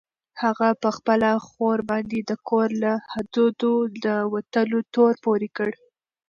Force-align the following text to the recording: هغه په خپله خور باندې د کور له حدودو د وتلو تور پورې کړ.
هغه 0.41 0.69
په 0.81 0.89
خپله 0.97 1.29
خور 1.47 1.79
باندې 1.89 2.19
د 2.29 2.31
کور 2.49 2.69
له 2.83 2.93
حدودو 3.13 3.73
د 4.05 4.07
وتلو 4.33 4.79
تور 4.93 5.13
پورې 5.25 5.49
کړ. 5.57 5.71